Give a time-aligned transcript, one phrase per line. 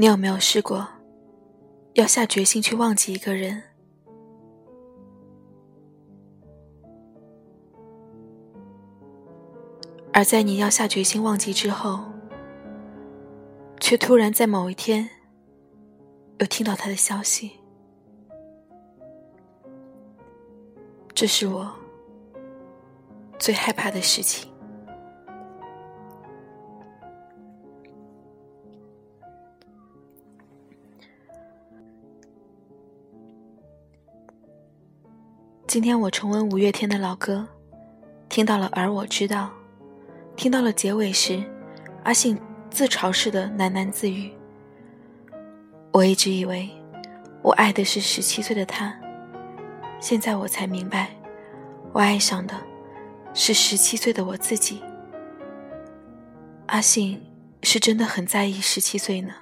[0.00, 0.86] 你有没有试过，
[1.94, 3.60] 要下决心去忘记一个人，
[10.12, 12.04] 而在你要下决心忘记之后，
[13.80, 15.10] 却突然在某一天
[16.38, 17.50] 又听到他的消息？
[21.12, 21.68] 这是我
[23.36, 24.48] 最害怕的事情。
[35.68, 37.46] 今天我重温五月天的老歌，
[38.30, 39.50] 听到了《而我知道》，
[40.34, 41.44] 听到了结尾时
[42.04, 42.40] 阿信
[42.70, 44.32] 自嘲式的喃喃自语。
[45.92, 46.70] 我一直以为
[47.42, 48.98] 我爱的是十七岁的他，
[50.00, 51.14] 现在我才明白，
[51.92, 52.54] 我爱上的
[53.34, 54.82] 是十七岁的我自己。
[56.68, 57.22] 阿信
[57.62, 59.34] 是真的很在意十七岁呢，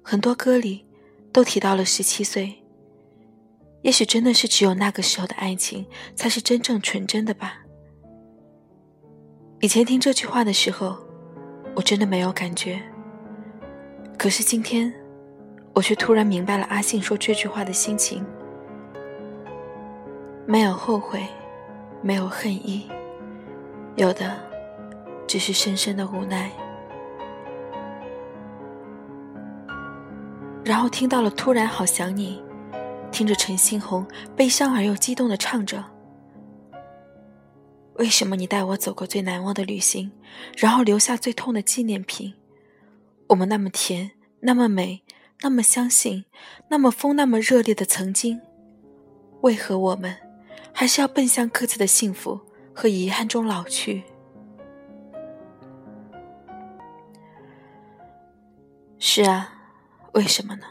[0.00, 0.86] 很多歌里
[1.30, 2.59] 都提到了十七岁。
[3.82, 7.60] 也许真的是只有那个时候的爱情才是真正纯真的吧。
[9.60, 10.98] 以前听这句话的时候，
[11.74, 12.80] 我真的没有感觉。
[14.18, 14.92] 可是今天，
[15.74, 18.24] 我却突然明白了阿信说这句话的心情：
[20.46, 21.26] 没有后悔，
[22.02, 22.90] 没有恨意，
[23.96, 24.36] 有的
[25.26, 26.50] 只是深深的无奈。
[30.62, 32.42] 然后听到了，突然好想你。
[33.20, 35.84] 听着陈星红悲伤而又激动的唱着
[38.00, 40.10] ：“为什么你带我走过最难忘的旅行，
[40.56, 42.32] 然后留下最痛的纪念品？
[43.28, 45.02] 我们那么甜，那么美，
[45.42, 46.24] 那么相信，
[46.68, 48.40] 那么疯，那么热烈的曾经，
[49.42, 50.16] 为何我们
[50.72, 52.40] 还是要奔向各自的幸福
[52.74, 54.02] 和遗憾中老去？
[58.98, 59.52] 是啊，
[60.14, 60.64] 为什么呢？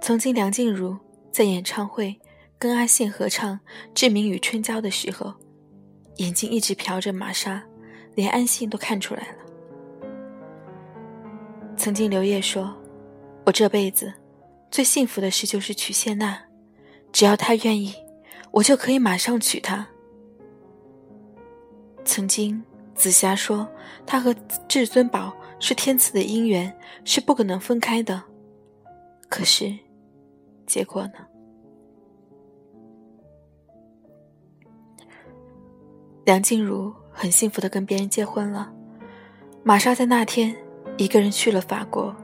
[0.00, 0.96] 曾经梁静茹。”
[1.30, 2.18] 在演唱会
[2.58, 3.54] 跟阿信合唱
[3.94, 5.32] 《志明与春娇》的时候，
[6.16, 7.62] 眼睛一直瞟着玛莎，
[8.14, 9.38] 连安信都看出来了。
[11.76, 12.76] 曾经刘烨说
[13.46, 14.12] ：“我这辈子
[14.70, 16.42] 最幸福的事就是娶谢娜，
[17.12, 17.94] 只要她愿意，
[18.50, 19.86] 我就可以马上娶她。”
[22.04, 22.60] 曾经
[22.96, 23.68] 紫霞说
[24.04, 24.34] ：“她和
[24.66, 28.20] 至尊宝是天赐的姻缘，是不可能分开的。”
[29.30, 29.78] 可是。
[30.68, 31.14] 结果呢？
[36.24, 38.70] 梁静茹很幸福的跟别人结婚了，
[39.64, 40.54] 玛莎在那天
[40.98, 42.14] 一个人去了法国。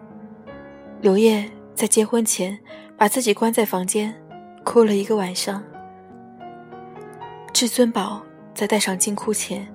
[1.00, 2.58] 刘烨在结婚前
[2.96, 4.14] 把自己关在房间，
[4.62, 5.64] 哭了一个晚上。
[7.52, 8.22] 至尊宝
[8.54, 9.66] 在戴上金箍前，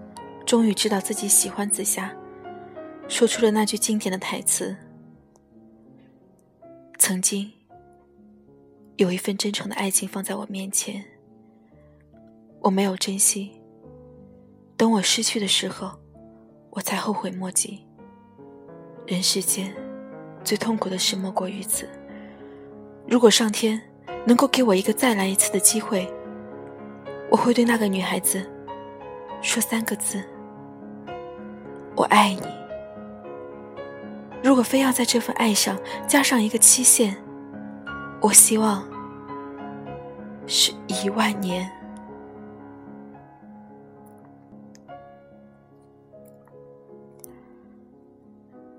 [0.45, 2.13] 终于知道自己喜欢紫霞，
[3.07, 4.75] 说出了那句经典的台词
[6.99, 7.51] ：“曾经。”
[8.99, 11.01] 有一份真诚的爱情放在我面前，
[12.59, 13.49] 我没有珍惜。
[14.75, 15.97] 等我失去的时候，
[16.69, 17.81] 我才后悔莫及。
[19.07, 19.73] 人世间
[20.43, 21.87] 最痛苦的事莫过于此。
[23.07, 23.81] 如果上天
[24.25, 26.05] 能够给我一个再来一次的机会，
[27.31, 28.45] 我会对那个女孩子
[29.41, 30.21] 说三个字：
[31.95, 32.41] 我爱你。
[34.43, 37.15] 如果非要在这份爱上加上一个期限，
[38.19, 38.85] 我希望
[40.49, 41.71] 是一万年。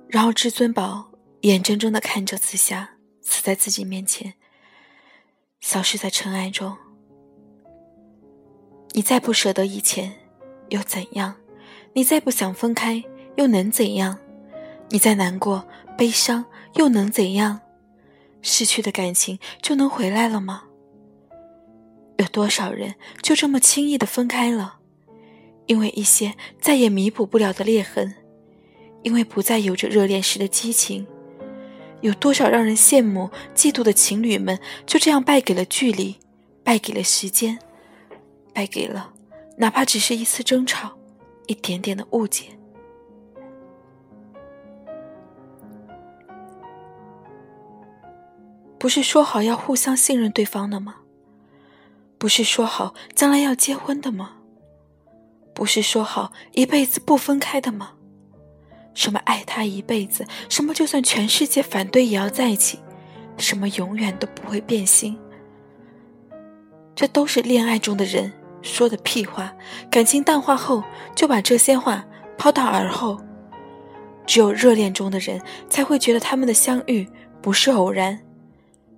[0.08, 1.08] 然后至尊宝
[1.42, 4.34] 眼睁睁的看着紫霞死在自己面前，
[5.60, 6.76] 消失在尘埃中。
[8.90, 10.12] 你再不舍得以前，
[10.70, 11.36] 又怎样？
[11.92, 13.04] 你再不想分开，
[13.36, 14.18] 又能怎样？
[14.88, 15.64] 你再难过、
[15.96, 16.44] 悲伤，
[16.74, 17.60] 又能怎样？
[18.42, 20.64] 失去的感情就能回来了吗？
[22.20, 24.80] 有多少人就这么轻易的分开了？
[25.64, 28.14] 因为一些再也弥补不了的裂痕，
[29.02, 31.06] 因为不再有着热恋时的激情。
[32.02, 36.18] 有多少让人羡慕、嫉妒的情侣们，就这样败给了距离，
[36.62, 37.58] 败给了时间，
[38.52, 39.14] 败给了
[39.56, 40.98] 哪怕只是一次争吵，
[41.46, 42.48] 一点点的误解。
[48.78, 50.96] 不是说好要互相信任对方的吗？
[52.20, 54.32] 不是说好将来要结婚的吗？
[55.54, 57.92] 不是说好一辈子不分开的吗？
[58.92, 62.78] 什么爱他一辈子，什么就算全世界反对也要在一起，
[63.38, 65.18] 什么永远都不会变心，
[66.94, 68.30] 这都是恋爱中的人
[68.60, 69.54] 说的屁话。
[69.90, 70.84] 感情淡化后，
[71.16, 72.04] 就把这些话
[72.36, 73.18] 抛到耳后。
[74.26, 75.40] 只有热恋中的人
[75.70, 77.08] 才会觉得他们的相遇
[77.40, 78.20] 不是偶然，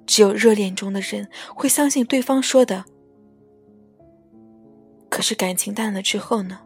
[0.07, 2.85] 只有热恋中的人会相信对方说的。
[5.23, 6.59] 是感情淡了之后呢？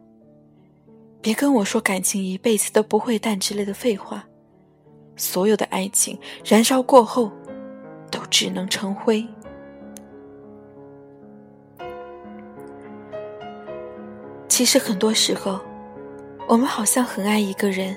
[1.21, 4.25] 别跟我说感情一辈子都不会淡之类的废话。
[5.17, 7.33] 所有的爱情燃烧过后，
[8.11, 9.27] 都只能成灰。
[14.49, 15.61] 其实很多时候，
[16.47, 17.97] 我们好像很爱一个人，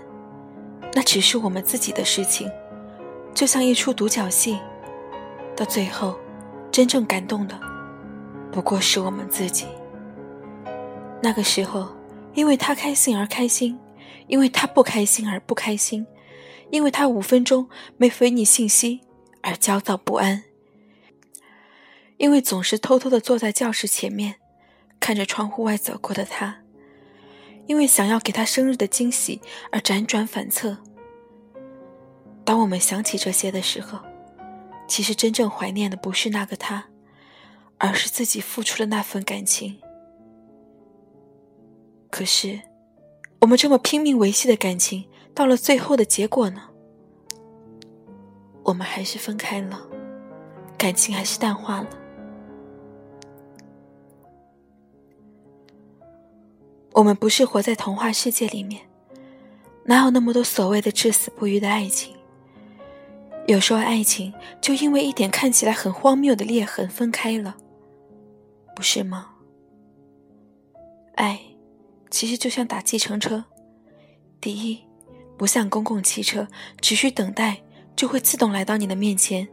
[0.94, 2.50] 那只是我们自己的事情，
[3.34, 4.60] 就像一出独角戏，
[5.56, 6.18] 到最后，
[6.72, 7.60] 真正感动的，
[8.52, 9.66] 不过是我们自己。
[11.22, 11.96] 那个时候，
[12.34, 13.78] 因为他开心而开心，
[14.28, 16.06] 因为他不开心而不开心。
[16.72, 17.68] 因为他五分钟
[17.98, 19.02] 没回你信息
[19.42, 20.44] 而焦躁不安，
[22.18, 24.36] 因为总是偷偷的坐在教室前面，
[25.00, 26.60] 看着窗户外走过的他，
[27.66, 29.42] 因为想要给他生日的惊喜
[29.72, 30.78] 而辗转反侧。
[32.46, 33.98] 当我们想起这些的时候，
[34.88, 36.86] 其实真正怀念的不是那个他，
[37.80, 39.80] 而是自己付出的那份感情。
[42.10, 42.60] 可是，
[43.42, 45.06] 我们这么拼命维系的感情。
[45.36, 46.64] 到了最后的结果呢？
[48.64, 49.80] 我们还是分开了，
[50.78, 51.88] 感情还是淡化了。
[56.92, 58.82] 我们不是活在童话世界里面，
[59.86, 62.14] 哪有那么多所谓的至死不渝的爱情？
[63.48, 67.56] 有时候爱情就因为一点看起来很荒谬的裂痕分开了，
[68.76, 69.36] 不是吗？
[71.16, 71.40] 爱，
[72.10, 73.44] 其实就像打计程车，
[74.42, 74.80] 第一。
[75.38, 76.46] 不像公共汽车，
[76.82, 77.62] 只需等待
[77.96, 79.48] 就会自动来到你的面前，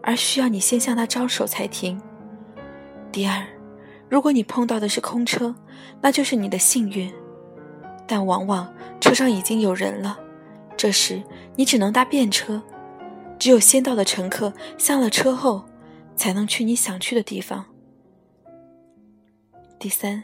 [0.00, 2.00] 而需要你先向他招手才停。
[3.10, 3.44] 第二，
[4.08, 5.52] 如果你碰到的是空车，
[6.00, 7.12] 那就是你的幸运，
[8.06, 10.16] 但往往车上已经有人了，
[10.76, 11.20] 这时
[11.56, 12.62] 你只能搭便车，
[13.36, 15.64] 只有先到的乘客下了车后，
[16.14, 17.64] 才能去你想去的地方。
[19.80, 20.22] 第三，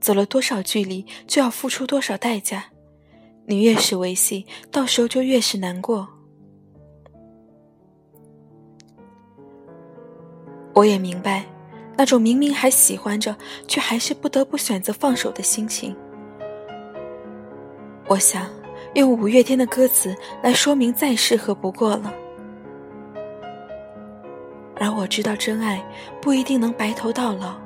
[0.00, 2.64] 走了多少距离，就要付出多少代价。
[3.46, 6.08] 你越是维系，到时候就越是难过。
[10.74, 11.44] 我也明白，
[11.96, 13.34] 那种明明还喜欢着，
[13.66, 15.96] 却还是不得不选择放手的心情。
[18.06, 18.48] 我想
[18.94, 22.14] 用五月天的歌词来说明，再适合不过了。
[24.76, 25.84] 而我知道，真爱
[26.22, 27.56] 不一定能白头到老。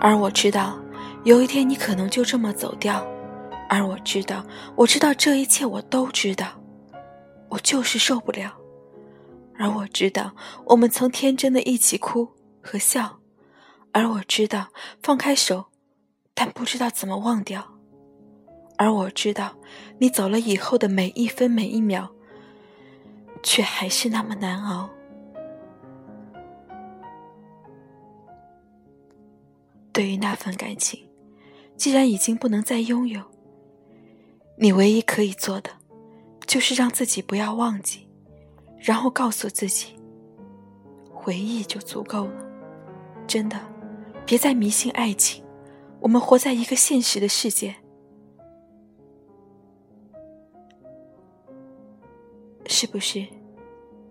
[0.00, 0.78] 而我知道，
[1.24, 3.06] 有一天你可能就这么走掉。
[3.68, 4.44] 而我知道，
[4.76, 6.60] 我知道这一切，我都知道，
[7.48, 8.54] 我就是受不了。
[9.56, 10.34] 而我知道，
[10.66, 12.28] 我们曾天真的一起哭
[12.60, 13.20] 和笑。
[13.92, 14.68] 而我知道，
[15.02, 15.66] 放开手，
[16.34, 17.78] 但不知道怎么忘掉。
[18.76, 19.54] 而我知道，
[19.98, 22.10] 你走了以后的每一分每一秒，
[23.42, 24.90] 却还是那么难熬。
[29.92, 31.06] 对于那份感情，
[31.82, 33.20] 既然已经不能再拥有。
[34.56, 35.70] 你唯一可以做的，
[36.46, 38.06] 就是让自己不要忘记，
[38.78, 39.96] 然后告诉自己，
[41.10, 42.46] 回忆就足够了。
[43.26, 43.58] 真的，
[44.24, 45.44] 别再迷信爱情。
[45.98, 47.74] 我们活在一个现实的世界，
[52.68, 53.26] 是不是？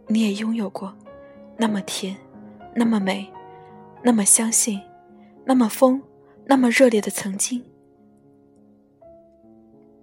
[0.08, 0.94] 你也拥有过
[1.56, 2.18] 那么甜、
[2.76, 3.32] 那么美、
[4.04, 4.82] 那么相信、
[5.46, 6.04] 那么疯、
[6.52, 7.64] 那么热烈的曾经？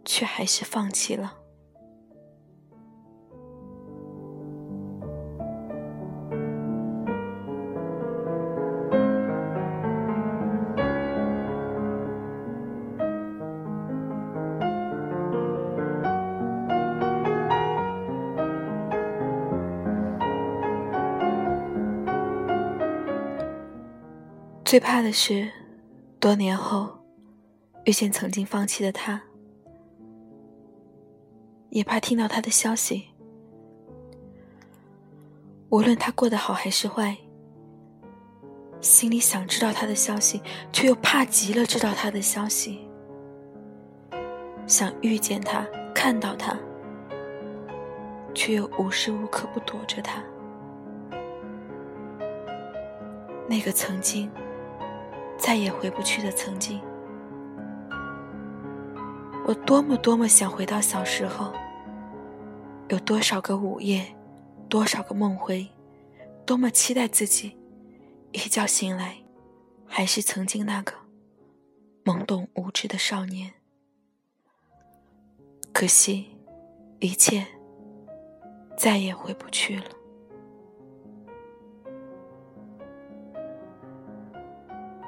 [0.03, 1.35] 却还是放弃了。
[24.65, 25.51] 最怕的是，
[26.21, 26.99] 多年后
[27.85, 29.23] 遇见曾经放弃的他。
[31.71, 33.09] 也怕听到他的消息，
[35.69, 37.15] 无论他过得好还是坏，
[38.81, 40.41] 心里想知道他的消息，
[40.73, 42.89] 却又怕极了知道他的消息。
[44.67, 46.59] 想遇见他，看到他，
[48.35, 50.23] 却又无时无刻不躲着他。
[53.47, 54.31] 那个曾经，
[55.49, 56.79] 再也回不去的曾经。
[59.47, 61.55] 我多么多么想回到小时候，
[62.91, 64.15] 有多少个午夜，
[64.69, 65.67] 多少个梦回，
[66.45, 67.57] 多么期待自己
[68.33, 69.17] 一觉醒来，
[69.87, 70.93] 还是曾经那个
[72.05, 73.55] 懵懂无知的少年。
[75.73, 76.27] 可惜，
[77.01, 77.47] 一切
[78.77, 79.85] 再也回不去了。